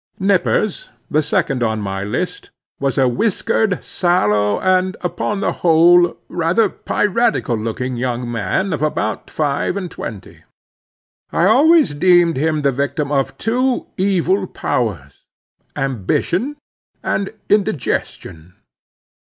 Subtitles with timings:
[0.17, 6.69] Nippers, the second on my list, was a whiskered, sallow, and, upon the whole, rather
[6.69, 10.43] piratical looking young man of about five and twenty.
[11.31, 16.55] I always deemed him the victim of two evil powers—ambition
[17.03, 18.55] and indigestion.